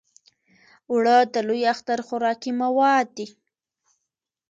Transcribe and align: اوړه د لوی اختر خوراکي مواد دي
اوړه 0.91 1.17
د 1.33 1.35
لوی 1.47 1.61
اختر 1.73 1.99
خوراکي 2.07 2.51
مواد 2.61 3.05
دي 3.17 3.27